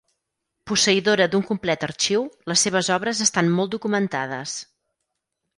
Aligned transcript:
Posseïdora 0.71 1.27
d'un 1.33 1.43
complet 1.49 1.85
arxiu, 1.89 2.25
les 2.53 2.65
seves 2.69 2.91
obres 2.97 3.23
estan 3.27 3.55
molt 3.59 3.77
documentades. 3.79 4.57